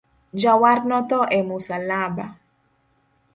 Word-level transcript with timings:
Jawar 0.41 0.79
no 0.89 0.99
tho 1.09 1.21
e 1.37 1.39
musalaba 1.47 2.25